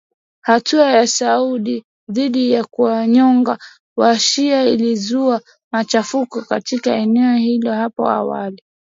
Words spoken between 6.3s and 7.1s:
katika